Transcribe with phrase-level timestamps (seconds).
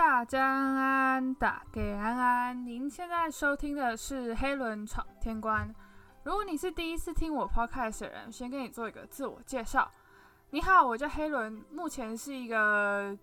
[0.00, 2.66] 大家安安，大给安安。
[2.66, 5.68] 您现在收听的是《黑轮闯天关》。
[6.22, 9.90] 如果你是第一次听我 podcast 的人，先跟你做一个自我介绍。
[10.52, 13.14] 你好，我叫黑轮，目前是一个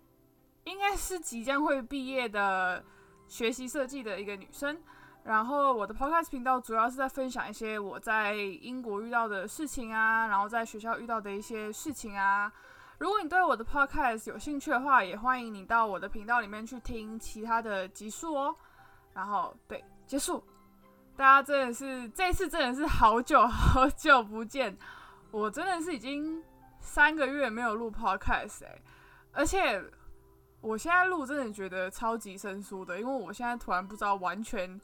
[0.62, 2.84] 应该是即将会毕业的
[3.26, 4.80] 学习设计的一个女生。
[5.24, 12.52] 然后我的 podcast 频道主要是在分享一些我在英国遇到的事情啊，然后在学校遇到的一些事情啊。
[12.98, 18.54] 如果你对我的 podcast 有兴趣的话，也欢迎你到我的频道里面去听其他的集数哦。
[19.12, 20.42] 然后，对，结束。
[21.16, 24.76] 大家真的是这次真的是好久好久不见，
[25.30, 26.42] 我真的是已经
[26.80, 28.80] 三个月没有录 podcast 哎，
[29.32, 29.80] 而且
[30.60, 34.80] 我现在录真的觉得超级生疏的，因为我现在突然不知道完全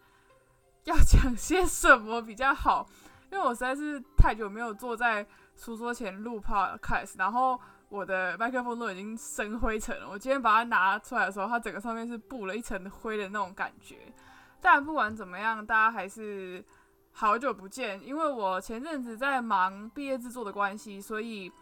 [0.84, 2.86] 要讲些什么比较好，
[3.30, 5.26] 因为我实在是太久没有坐在
[5.56, 7.60] 书桌前录 podcast，然后。
[7.88, 10.08] 我的麦克风都已经生灰尘了。
[10.08, 14.12] 我今天把它拿出来的时候，它整个上面是布了一层灰的那种感觉。
[14.60, 16.64] 但不管怎么样，大家还是
[17.12, 18.04] 好久不见。
[18.04, 21.52] 因为我前阵子在忙毕业制作的关系，所以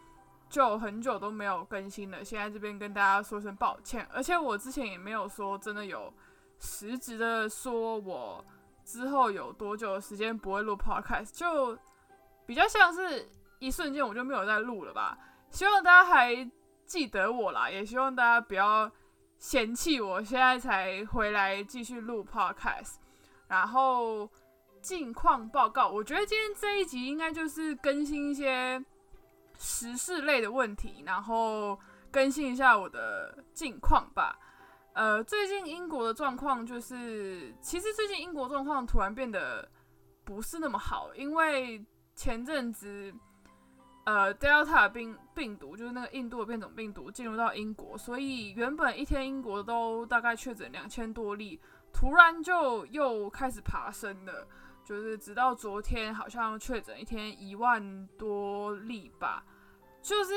[0.49, 2.23] 就很久都没有更新了。
[2.23, 4.07] 现在这边跟大家说声抱歉。
[4.13, 6.11] 而且我之前也没有说真的有
[6.59, 8.43] 实质的说我
[8.85, 11.77] 之后有多久的时间不会录 podcast，就
[12.45, 13.29] 比较像是
[13.59, 15.17] 一瞬间我就没有再录了吧。
[15.53, 16.49] 希望大家还
[16.83, 18.91] 记得我啦，也希望大家不要
[19.37, 22.95] 嫌弃我现在才回来继续录 podcast。
[23.47, 24.27] 然后
[24.81, 28.83] 近况报告，我觉得今天这一集应该就是更新一些
[29.55, 31.79] 时事类的问题，然后
[32.09, 34.35] 更新一下我的近况吧。
[34.93, 39.69] 呃，最近英国的状况就是，其实最近英国状况突然变得
[40.23, 43.13] 不是那么好，因为前阵子。
[44.05, 51.57] 呃，Delta 病病毒就是那个印度的变种病毒进入到英国，所以原本一天英国都大概确诊两千多例，
[51.93, 54.45] 突然就又开始爬升了，
[54.83, 59.45] 就是直到昨天好像确诊一天一万多例吧，
[60.01, 60.33] 就是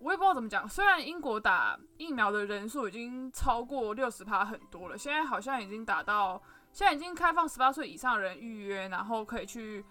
[0.00, 6.42] 我也不知道怎么讲，虽然英国打疫苗的人数已经超过六十趴很多了，现在好像已经打到
[6.72, 9.84] 现在已经开放十八岁以上人预约，然后可以去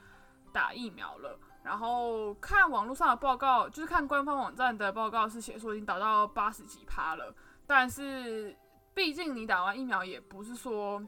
[0.52, 1.40] 打疫苗了。
[1.66, 7.34] 然后看网络上的报告，就是看官方网站的报告，是写说已经打到八十几趴了。
[7.66, 8.56] 但是
[8.94, 11.04] 毕竟你打完疫苗，也不是说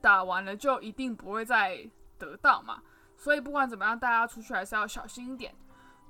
[0.00, 1.86] 打完了就一定不会再
[2.18, 2.82] 得到嘛。
[3.14, 5.54] 所以不管怎么样，大家出去还是要小心一点。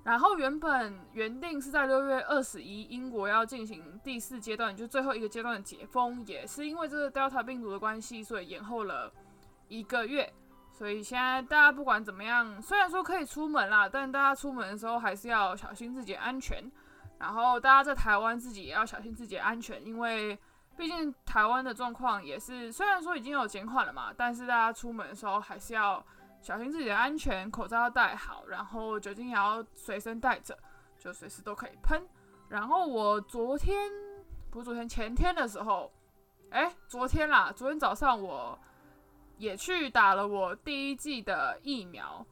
[0.04, 9.12] 然后原本原定是在六月二十一，英国要进行第四阶段，就最后一个阶段的解封，也是因为这个 Delta 病毒的关系，所以延后了
[9.66, 10.32] 一个月。
[10.76, 16.68] 所以现在大家不管怎么样，虽然说可以出门啦，但大家出门的时候还是要小心自己安全。
[17.20, 20.36] 然后大家在台湾自己也要小心自己安全，因为
[20.76, 26.04] 毕竟台湾的状况也是，虽然说已经有减缓了嘛，但是大家出门的时候还是要
[26.42, 30.58] 小心自己的安全，口罩要戴好，然后酒精也要随身带着，
[30.98, 32.04] 就随时都可以喷。
[32.48, 33.88] 然后我昨天
[34.50, 35.92] 不是昨天前天的时候，
[36.50, 38.58] 哎，昨天啦，昨天早上我。
[39.36, 42.24] 也去打了我第一季的疫苗，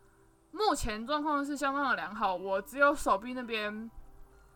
[0.50, 2.34] 目前状况是相当的良好。
[2.34, 3.90] 我只有手臂那边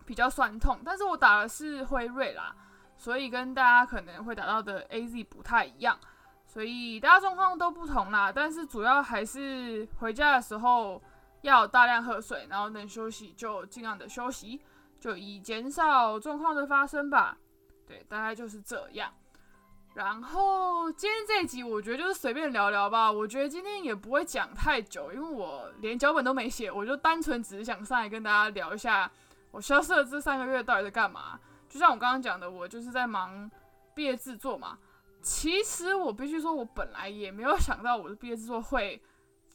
[0.04, 2.54] 比较酸痛，但是我打的是辉瑞啦，
[2.96, 5.98] 所以跟大家可能会打到的 A Z 不太一样，
[6.46, 8.30] 所以大家状况都不同啦。
[8.30, 11.02] 但是主要还是回家的时候
[11.42, 14.60] 要大量喝水，然后能休息就尽量的休息，
[15.00, 17.36] 就以减少状况的发生吧。
[17.86, 19.12] 对，大概就是这样。
[19.96, 23.10] 然后今天这一集，我觉得就是随便聊聊吧。
[23.10, 29.10] 我觉得今天也不会讲太久，因为我连脚本都没写，我就单纯只是想上来跟大家聊一下
[29.52, 31.40] 我消失的这三个月到底在干嘛。
[31.66, 33.50] 就像我刚刚讲的，我就是在忙
[33.94, 34.76] 毕业制作嘛。
[35.22, 39.02] 其实我必须说，我本来也没有想到我的毕业制作会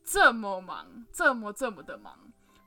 [0.03, 2.17] 这么忙，这么这么的忙。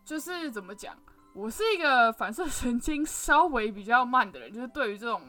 [0.04, 0.96] 就是怎么讲，
[1.32, 5.20] 我是一个反射神经稍微比较慢的人，就是对于这种。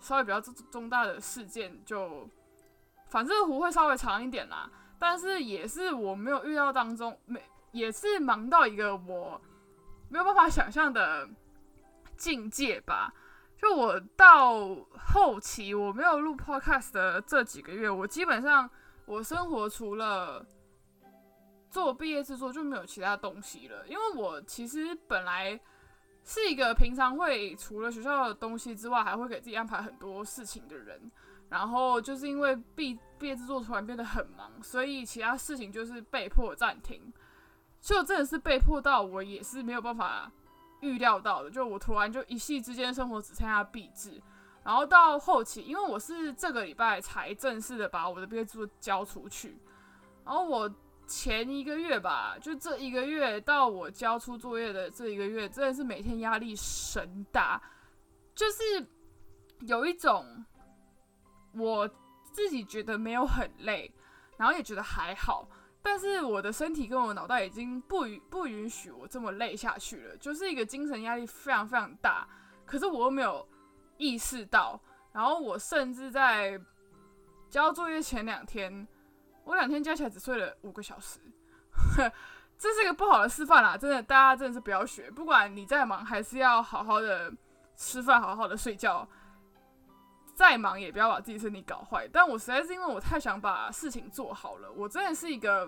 [0.00, 2.28] 稍微比较重重大的事件，就
[3.08, 4.70] 反正弧会稍微长一点啦。
[4.98, 7.42] 但是也是我没有预料当中，没
[7.72, 9.40] 也是忙到一个我
[10.08, 11.28] 没有办法想象的
[12.16, 13.12] 境界吧。
[13.56, 18.68] 就我到后期我没有录 podcast 的这几个月，我基本上
[19.04, 20.44] 我生活除了
[21.70, 23.86] 做毕业制作就没有其他东西了。
[23.86, 25.60] 因为我其实本来。
[26.28, 31.10] 是一个平常会除了学校的东西之外，还会给自己安排很多事情的人。
[31.48, 37.10] 然后就是因为毕毕业制作突然变得很忙，所以其他事情就是被迫暂停。
[37.80, 40.30] 就真的是被迫到我也是没有办法
[40.80, 41.50] 预料到的。
[41.50, 44.20] 就我突然就一夕之间生活只剩下毕制，
[44.62, 49.56] 然后到后期，因为我是这个礼拜才正式的把我的毕业制作交出去，
[50.26, 50.70] 然后我
[51.08, 57.60] 前一个月吧，就这一个月到我交出作业的这一个月，真的是每天压力神大，
[58.34, 58.86] 就是
[59.60, 60.44] 有一种
[61.54, 61.88] 我
[62.30, 63.92] 自己觉得没有很累，
[64.36, 65.48] 然后也觉得还好，
[65.82, 72.28] 但是我的身体跟我脑袋已经不允不允许我这么累下去了，就是一个精神压力非常非常大，
[72.64, 73.44] 可是我又没有。
[74.00, 74.80] 意识到，
[75.10, 76.56] 然后我甚至在
[77.50, 78.86] 交作业前两天，
[79.48, 81.18] 我两天加起来只睡了五个小时，
[82.58, 83.78] 这是一个不好的示范啦！
[83.78, 87.32] 真的，大家真的是不要学，不管你再忙，还是要好好的
[87.74, 89.08] 吃饭，好好的睡觉。
[90.34, 92.06] 再忙也不要把自己身体搞坏。
[92.12, 95.66] 但我实在是因为我太想把事情做好了，我真的是一个，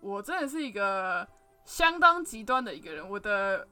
[0.00, 1.26] 我真的是一个
[1.64, 3.66] 相当极端的一个人，我的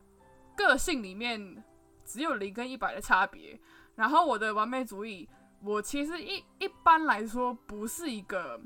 [0.57, 1.63] 个性里面。
[2.05, 3.59] 只有零跟一百的差别，
[3.95, 5.27] 然后我的完美主义，
[5.63, 8.61] 我其实一一般来说不是一个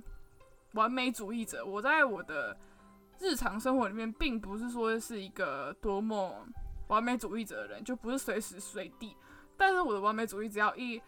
[0.76, 1.66] 完美主义者。
[1.66, 2.56] 我在我的
[3.18, 6.46] 日常生活里面，并不是说是一个多么
[6.86, 9.16] 完美主义者的人，就不是随时随地。
[9.56, 11.02] 但是我的完美主义只要一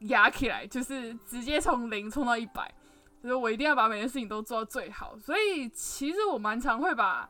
[0.00, 2.72] 压起来，就是直接从零冲到一百，
[3.20, 5.18] 就是我一定要把每件事情都做到最好。
[5.18, 7.28] 所以其实我蛮常会把。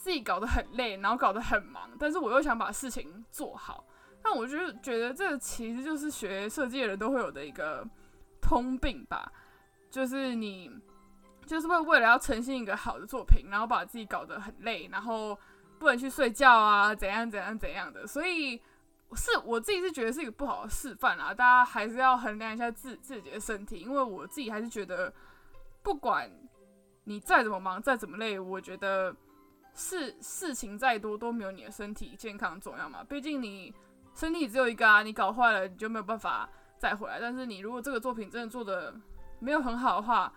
[0.00, 3.84] 自己搞得很累，然后搞得很忙，但是我又想把事情做好。
[4.22, 7.86] 但我就觉得这其实就是学设计的人都会有的一个
[8.40, 9.30] 通病吧，
[9.90, 10.70] 就是你
[11.46, 15.36] 就是会为了要呈现一个好的作品，然后把自己搞得很累，然后
[15.78, 18.06] 不能去睡觉啊，怎样怎样怎样的。
[18.06, 18.56] 所以
[19.14, 25.12] 是我自己是觉得是一个不好的示范啊，大家还是要衡量一下自自己的身体，因为我自己还是觉得，
[25.82, 26.30] 不管
[27.04, 29.14] 你再怎么忙，再怎么累，我觉得。
[29.72, 33.04] 事事情再多都没有你的身体健康重要嘛？
[33.04, 33.72] 毕竟你
[34.16, 36.46] 身体只有一个啊，你搞坏了你就没有办法
[36.76, 37.20] 再回来。
[37.20, 38.92] 但是你如果这个作品真的做的
[39.40, 40.32] 没有很好的话，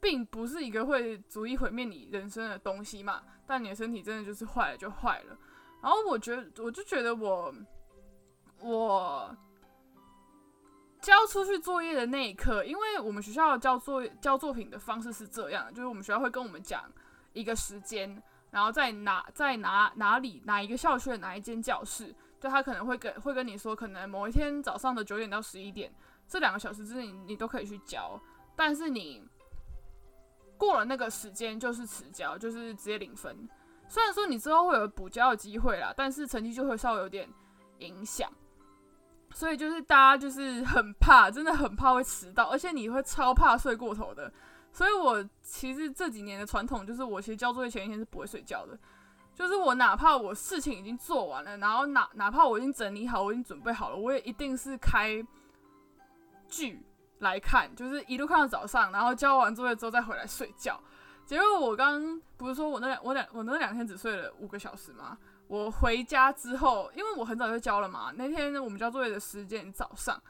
[0.00, 3.22] 并不是一个会足以毁灭你人生的东西嘛。
[3.46, 5.38] 但你的身体真的就是坏了就坏了。
[5.82, 7.54] 然后我觉得，我就觉得我
[8.60, 9.36] 我
[11.00, 16.84] 交出去作业的那一刻，因为我们学校交作业交作品的方式是这样，就是我们学校会跟我们讲
[17.32, 18.22] 一个时间。
[18.50, 25.92] 然后在哪在哪哪里哪一个校区的哪一间教室，就他可能会跟会跟你说，可能某一天早上的九点到十一点
[26.28, 28.20] 这两个小时之内你都可以去交，
[28.54, 29.22] 但是你
[30.56, 33.48] 过了那个时间就是迟交，就是直接零分。
[33.88, 37.28] 虽然说你之后会有补交的机会啦，但是成绩就会稍微有点
[37.78, 38.30] 影响。
[39.32, 44.32] 所以就是大家就是很怕，真的很怕会迟到，而且你会超怕睡过头的。
[44.72, 48.78] 所以，我其实这几年的传统就是，我其实交作业前一天是不会睡觉的。
[49.34, 55.22] 就是我哪怕我事情已经做完了，然后哪哪怕我已经整理好，我已经准备好了，我也一定是开
[56.48, 56.82] 剧
[57.18, 60.80] 来看，就是一路看到早上，然后交完作业之后再回来睡觉。
[61.24, 65.16] 结果我刚不是说我那两我两我那两天只睡了五个小时吗？
[65.48, 70.22] 我回家之后，因为我很早就交了嘛，那天我们交作业的时间早上，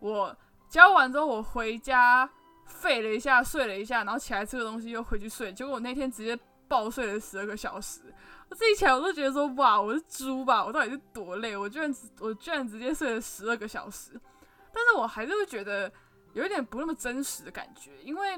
[0.00, 0.36] 我
[0.68, 2.28] 交完之后我回家。
[2.66, 5.52] 废了一下，睡了一下，然后起来吃个东西，又回去睡。
[5.52, 6.34] 结果我那天直接
[6.66, 8.00] 暴睡了十二个小时。
[8.48, 10.64] 我自己起来我都觉得说，哇，我是猪吧？
[10.64, 11.54] 我到底是多累？
[11.54, 14.18] 我居然我居然直接睡了十二个小时。
[14.74, 15.90] 但是我还是会觉得
[16.32, 18.36] 有一点不那么真实的感觉，因为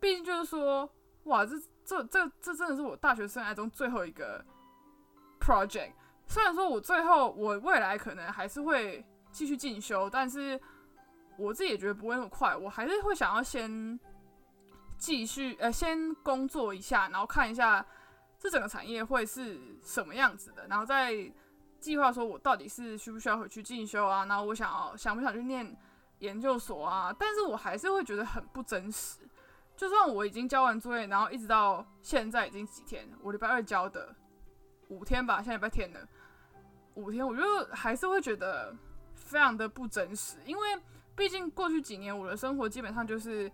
[0.00, 0.90] 毕竟就是说，
[1.24, 4.44] 哇，这这这这真的是我大学生涯中最后一个
[5.38, 5.92] project。
[6.26, 10.60] 虽然说我最后我未来可能还是会继续进修，但是。
[11.36, 13.98] 我自己也觉得不会那么快，我还是会想要先
[14.96, 17.84] 继续呃，先工作一下，然后看一下
[18.38, 21.12] 这整个产业会是什么样子的，然后再
[21.84, 25.76] 计划说我到底是需不需要回去进修啊，然后我想要想不想去念
[26.20, 27.14] 研究所啊？
[27.18, 29.18] 但是我还是会觉得很不真实。
[29.76, 34.14] 就算我已经交完作业，然后一直到现在已经几天，我礼拜二交的
[34.88, 36.08] 五天吧，现在礼拜天了，
[36.94, 38.74] 五天，我就还是会觉得
[39.14, 40.62] 非常的不真实，因为。
[41.16, 43.48] 毕竟过去几年，我的生活基本上就是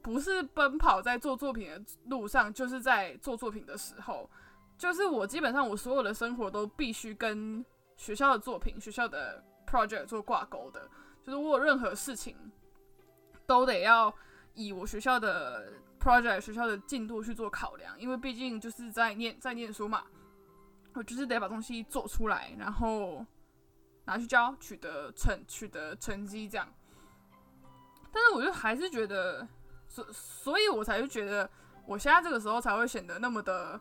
[0.00, 4.30] 不是奔跑在做作品的路上，就是在做作品的时候，
[4.80, 7.62] 就是我基本上我所有的生活都必须跟
[7.96, 10.88] 学校的作品、学校的 project 做挂钩的，
[11.22, 12.34] 就是我有任何事情
[13.46, 14.12] 都得要
[14.54, 15.70] 以我学校的
[16.00, 20.04] project、学校的进度去做考量，因为毕竟就是在念在念书嘛，
[20.94, 23.26] 我就是得把东西做出来，然后。
[24.06, 26.66] 拿去交，取得成取得成绩这样，
[28.10, 29.46] 但是我就还是觉得，
[29.86, 31.48] 所所以，我才会觉得，
[31.86, 33.78] 我现在这个时候才会显得那么的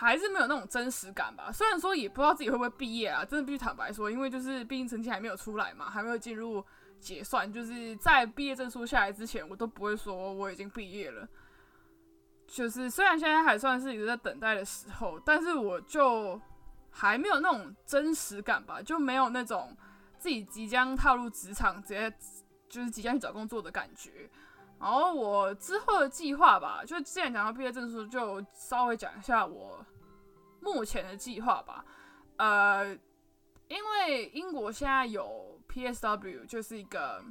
[0.00, 1.50] 还是没有那种真实感吧。
[1.50, 6.64] 虽然说也不知道自己会不会毕业啊，真的必须坦白说，因为就是毕竟成绩还没有出来嘛，还没有进入
[7.00, 11.26] 结算，就是在毕业证书下来之前，我都不会说我已经毕业了。
[12.46, 16.40] 就是虽然现在还算是一个在等待的时候，但是我就
[16.90, 19.76] 还没有那种真实感吧，就没有那种
[20.16, 22.08] 自己即将踏入职场，直接
[22.68, 24.30] 就是即将去找工作的感觉。
[24.80, 29.84] 然后我之后的计划吧，就既然讲到毕业证书，就稍微讲一下我
[30.60, 31.84] 目前的计划吧。
[32.36, 32.96] 呃，
[33.66, 37.22] 因为英国现在有 PSW，就是一个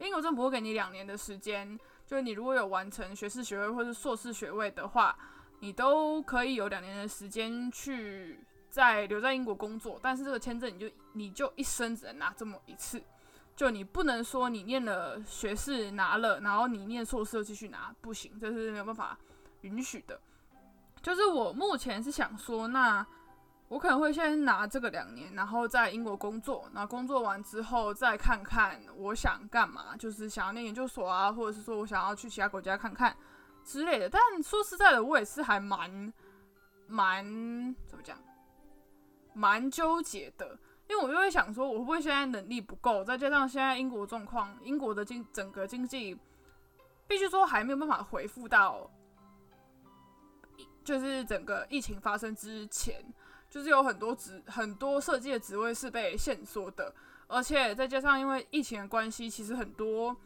[0.00, 5.16] 英国政府会给你两年的时间，就是你如果有完成学士学位或者硕士学位的话，
[5.60, 10.00] 你都可以有两年的时间去在留在英国工作。
[10.02, 13.00] 但是这个签证你就你就一生只能拿这么一次。
[13.56, 19.18] 就你不能说你念了学士拿了，然后你念硕士又继续拿，不行，这是没有办法
[19.62, 20.20] 允许的。
[21.00, 23.04] 就是我目前是想说，那
[23.68, 33.16] 我可能会先拿这个两年，然后在英国工作，然后工作完之后再看看我想干嘛，就是想要念研究所啊，或者是说我想要去其他国家看看
[33.64, 34.06] 之类的。
[34.06, 36.12] 但说实在的，我也是还蛮
[36.86, 37.24] 蛮
[37.86, 38.18] 怎么讲，
[39.32, 40.58] 蛮纠结的。
[40.88, 46.16] 因为我就会想说，我会不会现在能力不够，再加上现在英国状况，英国的经整个经济，
[47.08, 48.88] 必须说还没有办法恢复到，
[50.84, 53.02] 就是整个疫情发生之前，
[53.50, 56.94] 就是有很多职很多设计的职位是被限缩的，
[57.26, 60.16] 而且再加上因为疫情的关系，其实很多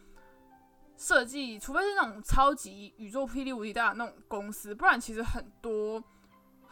[0.98, 6.04] 设计，除非是那种超级宇宙霹雳无敌大的那种公司，不然其实很多。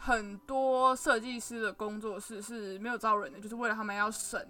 [0.01, 4.41] 很多设计师的工作室是没有招人的，就是为了他们要省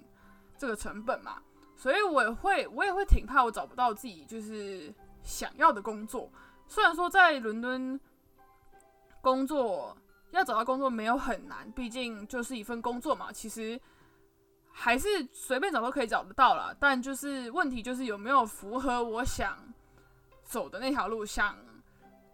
[0.56, 1.42] 这个成本嘛。
[1.76, 6.32] 所以我也会，我也会挺怕我找不到自己就是想要的工作。
[6.68, 8.00] 虽然说在伦敦
[9.22, 9.98] 工作
[10.30, 13.80] 要找到工作没有很难，毕竟就是一份工作嘛，其实
[14.72, 16.76] 还是随便找都可以找得到了。
[16.80, 19.58] 但就是问题就是有没有符合我想
[20.44, 21.58] 走的那条路，想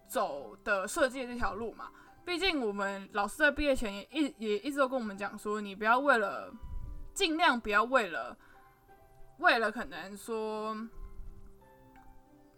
[0.05, 1.89] 走的设计的这条路嘛。
[2.25, 6.51] 毕竟我们老师在毕业前也一也一直都跟我们讲说，你不要为了
[7.13, 8.35] 尽量不要为了
[9.37, 10.75] 为了可能说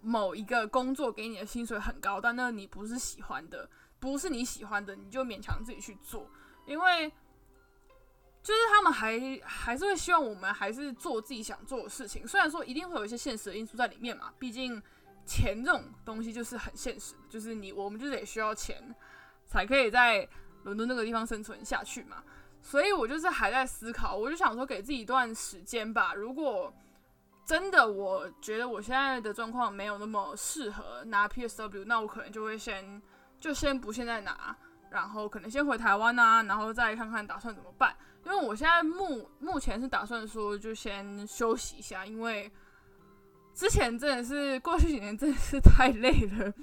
[0.01, 3.69] 某一个工作给你的薪水很高，但那你不是喜欢的，
[3.99, 6.29] 不是你喜欢的，你就勉强自己去做，
[6.65, 7.09] 因为
[8.41, 14.81] 就是他们还还是会希望我们还是做自己想做的事情，虽然说一定会有一些现实的因素在里面嘛，毕竟
[15.25, 18.81] 钱这种东西就是很现实的，就是你我们就得需要钱。
[19.47, 20.27] 才可以在
[20.63, 22.23] 伦敦那个地方生存下去嘛，
[22.61, 26.13] 所以我就是还在思考，我就想说给自己一段时间吧。
[26.13, 26.73] 如果
[27.45, 33.01] 真的我觉得我现在的状况没有那么适合拿 PSW，那我可能就会先
[33.39, 34.55] 就先不现在拿，
[34.89, 37.95] 然后可能先回台湾啊，然后再看看打算怎么办。
[38.25, 42.51] 因为我现在目目前是打算说就先休息一下，因为
[43.53, 46.53] 之前真的是过去几年真的是太累了。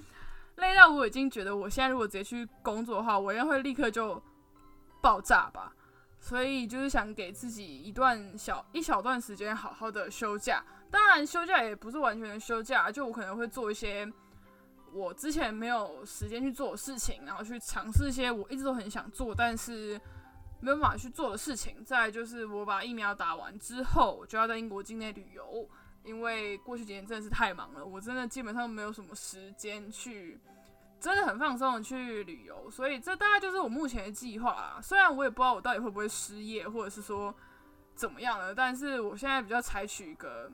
[0.56, 4.22] 累到我已经觉得，我现在如果直接去工作的话，我应该会立刻就
[5.00, 5.72] 爆炸吧。
[6.20, 10.64] 所以就是想给自己一段小一小段时间，好好的休假。
[10.90, 14.10] 当然，休假也不是完全的休假，就我可能会做一些
[14.92, 20.00] 我之前没有时间去做的事情，然后去尝试一些我一直都很想做但是
[20.60, 21.84] 没有办法去做的事情。
[21.84, 25.68] 再就是我把疫苗打完之后，我就要在英国境内旅游。
[26.04, 30.38] 因为过去几年真的是太忙了，我真的基本上没有什么时间去，
[31.00, 34.78] 真的很放松的去旅游，所以这大概就是我目前的计划啊。
[34.82, 37.34] 虽然我也不知道我到底会不会失业，或者是说
[37.94, 40.52] 怎么样了，但是我现在比较采取一个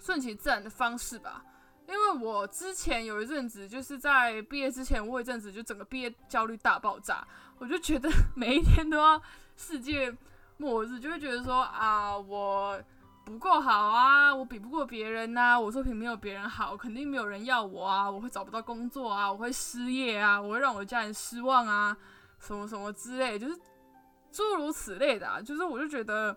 [0.00, 1.44] 顺其自然的方式吧。
[1.86, 7.24] 因为我之前有一阵子，就是在毕业之前，我有一阵子就整个毕业焦虑大爆炸，
[7.58, 9.22] 我就觉得 每一天都要
[9.56, 10.12] 世界
[10.56, 12.82] 末日，就会觉得说啊我。
[13.24, 21.96] 不够好啊，我比不过别人呐，我作品没有别人好，肯定没有人要我啊，我会找不到工作啊，我会失业啊，我会让我的家人失望啊，
[22.38, 23.58] 什么什么之类，就是
[24.30, 26.36] 诸如此类的，啊，就是我就觉得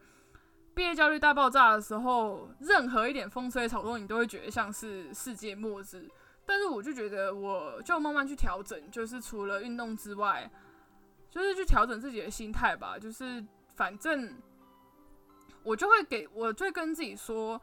[0.73, 6.09] 毕业焦虑大爆炸的时候，任何一点风吹草动，你都会觉得像是世界末日。
[6.45, 10.49] 但是我就觉得，我就慢慢去调整，就是除了运动之外，
[11.29, 14.33] 就是去调整自己的心态吧，就是反正。
[15.67, 17.61] 我就会给我就会跟自己说，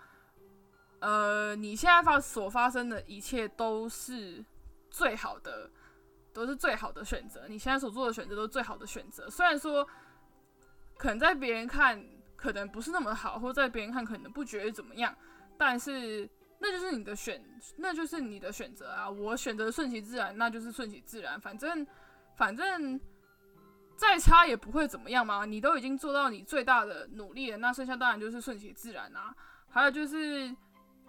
[0.99, 4.45] 呃，你现在发所发生的一切都是
[4.91, 5.71] 最好的，
[6.31, 7.49] 都是最好的选择。
[7.49, 9.31] 你现在所做的选择都是最好的选择。
[9.31, 9.89] 虽然说
[10.99, 12.05] 可能在别人看
[12.37, 15.17] 可能不是那么好，或在别人看可能不觉得怎么样，
[15.57, 17.43] 但是那就是你的选，
[17.79, 19.09] 那就是你的选择啊。
[19.09, 21.41] 我选择顺其自然，那就是顺其自然。
[21.41, 21.87] 反正
[22.37, 23.01] 反正
[23.97, 25.45] 再差也不会怎么样嘛。
[25.45, 29.35] 你都已经做到你最大的努力了，那剩下当然就是顺其自然啊。
[29.69, 30.55] 还有就是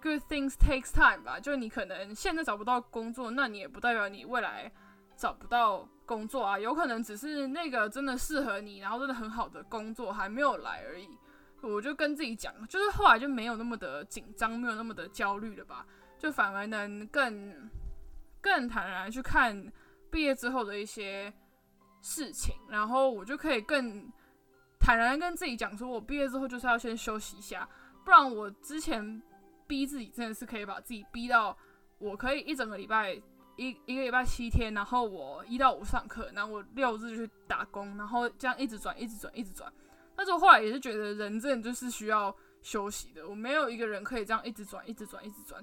[0.02, 4.70] good things takes time 吧，就你可能现在找不到工作，那你也不代表你未来
[5.16, 11.08] 找不到工作啊，有可能只是那个真的适合你，然后真的很好的工作还没有来而已。
[11.62, 15.84] 我就跟自己讲，就是后来就没有那么的紧张，没有那么的焦虑了吧，
[16.18, 17.68] 就反而能更
[18.40, 19.72] 更坦然去看
[20.10, 21.32] 毕业之后的一些
[22.06, 24.08] 事情，然后我就可以更
[24.78, 27.68] 坦然跟自己讲，说我毕业之后就是要先休息一下，
[28.04, 29.20] 不然我之前
[29.66, 31.58] 逼自己真的是可以把自己逼到
[31.98, 33.12] 我可以一整个礼拜
[33.56, 39.72] 一一个礼拜七天，然后我一到五上课，然后我六日就去打工，然后这样一直转，一直转，一直转。
[40.14, 42.32] 但是我后来也是觉得人真的就是需要
[42.62, 45.60] 休息的，我没有一个人可以这样一直转、一直转、一直转。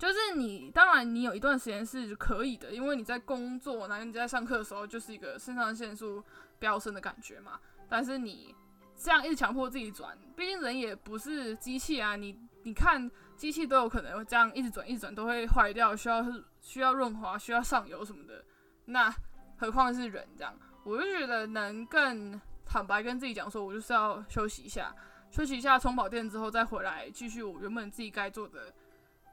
[0.00, 6.24] 就是你，当然你有一段时间是可以的，因为你在工作，然后你在上课的时候，就是一个肾上腺素
[6.58, 7.60] 飙升的感觉嘛。
[7.86, 8.54] 但是你
[8.96, 16.24] 这样一直强迫自己转，毕竟人也不是机器啊，你你看机器都有可能这样一直转、一直转都会坏掉，需要
[16.62, 18.42] 需要润滑、需要上油什么的，
[18.86, 19.14] 那
[19.58, 20.58] 何况是人这样？
[20.82, 22.40] 我就觉得能更。
[22.72, 24.94] 坦白跟自己讲说，我就是要休息一下，
[25.28, 28.72] 休息一下，充饱电之后再回来继续我原本自己该做的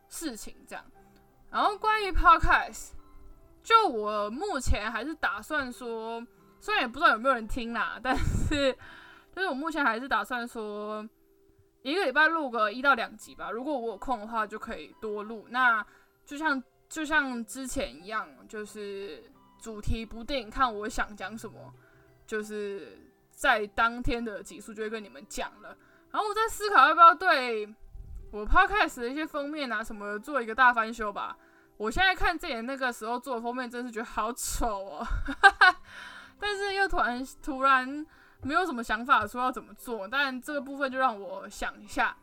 [0.10, 0.84] 事情，这样。
[1.50, 2.92] 然后关于 podcast，
[3.64, 6.26] 就我目前还是打算说，
[6.60, 8.72] 虽然也不知道有没有人听啦，但是
[9.36, 11.08] 就是我目前还是打算说，
[11.82, 13.52] 一个礼拜录个一到两集吧。
[13.52, 15.46] 如果我有空的话，就可以多录。
[15.50, 15.86] 那
[16.26, 19.24] 就像就像之前一样，就是
[19.60, 21.74] 主题不定，看我想讲什么，
[22.26, 23.04] 就是。
[23.38, 25.78] 在当天的集数就会跟你们讲了，
[26.10, 27.72] 然后我在思考要不要对
[28.38, 31.36] 我 podcast 的一些封面啊什么做一个大翻修吧。
[31.78, 35.08] 我现在看自己那个时候做的封面，真是觉得好丑哦，
[36.40, 38.06] 但是又突然突然
[38.44, 42.16] 没有什么想法说要怎么做，但这个部分就让我想一下。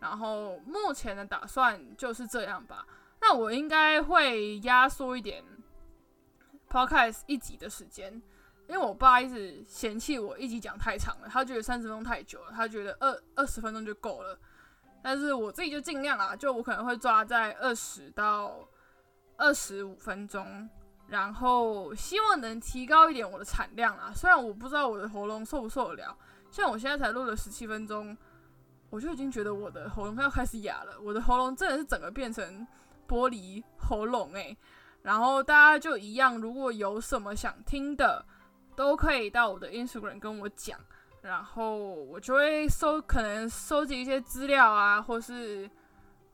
[0.00, 2.86] 然后目前的打算就是这样吧。
[3.20, 5.44] 那我应该会压缩一点
[6.68, 8.20] podcast 一集的时间。
[8.66, 14.38] 因为我爸一直嫌弃我一集讲太长了，他觉得三十分钟太久了，他觉得二二十分钟就够了。
[15.02, 18.68] 但是我自己就尽量啊，就我可能会抓在二十到
[19.36, 20.68] 二十五分钟，
[21.08, 24.12] 然后希望能提高一点我的产量啊。
[24.14, 26.16] 虽然我不知道我的喉咙受不受得了，
[26.50, 28.16] 像我现在才录了十七分钟，
[28.90, 31.00] 我就已经觉得我的喉咙要开始哑了。
[31.00, 32.66] 我的喉咙真的是整个变成
[33.08, 34.56] 玻璃喉咙诶。
[35.02, 38.24] 然后大家就一样，如果有什么想听的。
[38.76, 40.78] 都可以到我的 Instagram 跟我讲，
[41.22, 45.70] 然后我就会收，可能收集一些资料啊，或是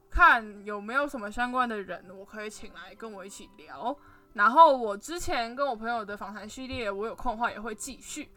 [0.09, 3.97] 看有没有什么相关的人，我可以请来跟我一起聊。
[4.35, 8.31] 然后我之前跟我朋友的访谈系列，我有空的话也会继续，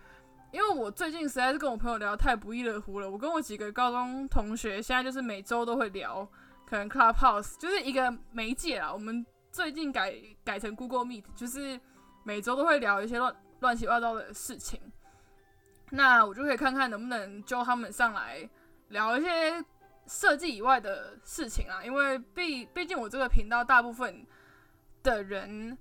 [0.51, 3.09] 因为我最近实在是跟我朋友聊太不亦乐乎了。
[3.09, 6.27] 我跟我几个高中同学现在就是每周都会聊，
[6.65, 8.91] 可能 Clubhouse 就是一个媒介啦。
[8.91, 11.79] 我们最近改改成 Google Meet，就是
[12.23, 13.35] 每周都会聊一些乱。
[13.59, 14.79] 乱七八糟的事情，
[15.91, 18.47] 那我就可以看看能不能叫他们上来
[18.89, 19.63] 聊一些
[20.08, 21.84] 设计以外的事情啊。
[21.84, 24.25] 因为毕毕竟我这个频道大部分
[25.04, 25.78] 的人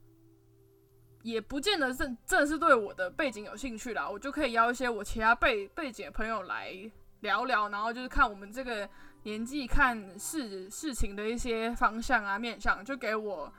[1.22, 6.72] 也不见得正正是对我的背景有兴趣啦，我就可以邀一些我其他背背景的朋友来
[7.20, 8.88] 聊聊，然后就是看我们这个
[9.24, 13.52] 年纪看事事情的一些方向啊面向，就给我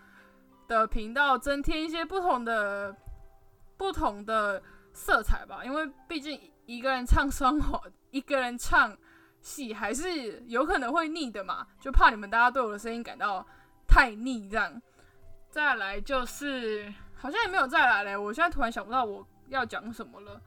[0.68, 2.96] 的频道增添一些不同的。
[3.80, 4.62] 不同的
[5.00, 7.82] 色彩吧，因为毕竟一个人唱双簧，
[8.12, 8.96] 一个人唱
[9.40, 13.48] 戏还是有可能会腻的嘛，就怕你们大家对我的声音感到
[13.88, 14.82] 太腻这样。
[15.50, 20.42] 再来就是好像也没有再来嘞，我现在突然想不到我要讲什么了，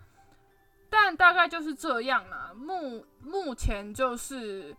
[0.91, 2.53] 但大概就是这样啦。
[2.55, 4.77] 目目前就是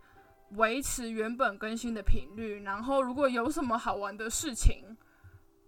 [0.52, 4.96] 维持原本更新的频率，然后如果有什么好玩的事情。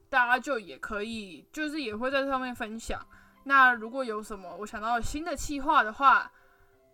[0.08, 3.04] 大家就也可以，就是也会在上面分享。
[3.48, 6.28] 那如果有什么我想到新的计划的话，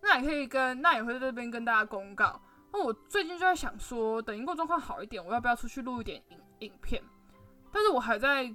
[0.03, 2.39] 那也可以跟，那也会在这边跟大家公告。
[2.71, 7.01] 那我最近就在想说，等营购状况好一点，我要不要出去录一点影影片？
[7.71, 8.53] 但是我还在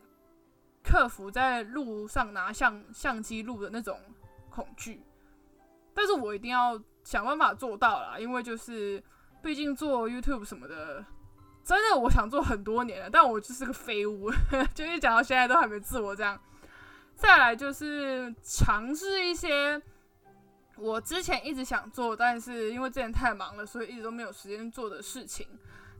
[0.84, 3.98] 克服在路上拿相相机录的那种
[4.48, 5.02] 恐惧。
[5.92, 9.02] 但是我一定要想办法做到啦，因为就是
[9.42, 11.04] 毕竟做 YouTube 什么的。
[11.64, 14.30] 真的，我想做很多年了，但我就是个废物，
[14.72, 16.40] 就一讲到现在都还没自我这样。
[17.18, 19.82] 再来就是尝试一些
[20.76, 25.46] 我之前一直想做，但是因为之前太忙了，所以一直都没有时间做的事情。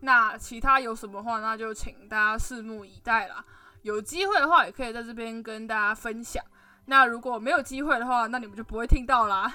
[0.00, 3.44] 那其他有什么话，那就请大家拭目以待啦。
[3.82, 6.42] 有机会的话，也可以在这边跟大家分享。
[6.86, 9.50] 那如果没有机会的话，那你们就不会听到啦。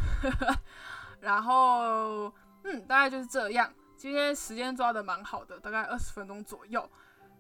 [1.22, 2.32] 然后，
[2.64, 3.74] 嗯，大概就是这样。
[3.96, 6.90] 今天时间抓的蛮好的，大概二十分钟左右。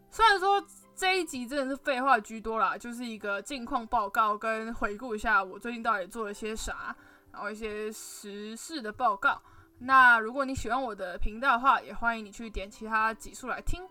[0.09, 6.95] 虽然说这一集真的是废话居多啦，就是一个近况报告跟回顾一下我最近到底做了些啥，
[7.31, 9.41] 然后一些时事的报告。
[9.79, 13.81] 那如果你喜欢我的频道的话，也欢迎你去点其他几处来听。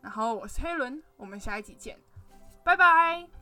[0.00, 1.98] 然后我是黑伦，我们下一集见，
[2.64, 3.39] 拜拜。